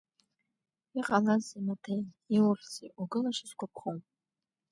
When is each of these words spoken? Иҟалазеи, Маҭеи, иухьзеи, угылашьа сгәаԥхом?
Иҟалазеи, 0.99 1.63
Маҭеи, 1.65 2.01
иухьзеи, 2.35 2.93
угылашьа 3.01 3.45
сгәаԥхом? 3.49 3.97